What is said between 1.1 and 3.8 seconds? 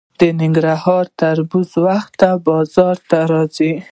تربوز وختي بازار ته راځي.